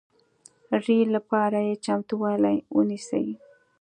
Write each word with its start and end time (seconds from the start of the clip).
ري 0.83 0.99
لپاره 1.15 1.59
یې 1.67 1.75
چمتوالی 1.85 2.57
ونیسئ 2.75 3.27